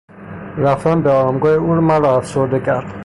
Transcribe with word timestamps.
رفتن 0.57 1.01
به 1.01 1.11
آرامگاه 1.11 1.53
او 1.53 1.73
مرا 1.73 2.17
افسرده 2.17 2.59
کرد. 2.59 2.93